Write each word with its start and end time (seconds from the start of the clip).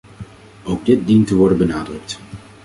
Ook 0.63 0.85
dit 0.85 1.07
dient 1.07 1.27
te 1.27 1.35
worden 1.35 1.57
benadrukt. 1.57 2.19